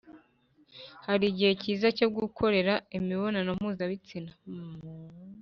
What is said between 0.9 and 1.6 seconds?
hari igihe